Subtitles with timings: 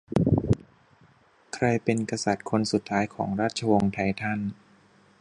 [1.53, 4.39] ใครเป็นกษัตริย์คนสุดท้ายของราชวงศ์ไททัน